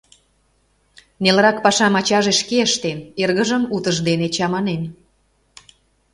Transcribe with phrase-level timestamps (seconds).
[1.23, 4.81] Нелырак пашам ачаже шке ыштен, эргыжым утыждене чаманен.